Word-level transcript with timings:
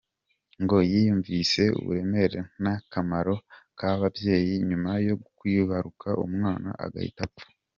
Ngo 0.63 0.77
yiyumvise 0.91 1.61
uburemere 1.79 2.39
n’akamaro 2.63 3.35
k’ababyeyi 3.77 4.53
nyuma 4.69 4.91
yo 5.07 5.15
kwibaruka 5.37 6.07
umwana 6.25 6.69
agahita 6.85 7.21
apfa. 7.27 7.45